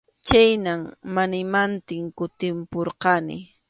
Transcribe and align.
Chhaynam 0.27 0.81
mana 1.15 1.35
imantin 1.45 2.03
kutimpurqani. 2.17 3.37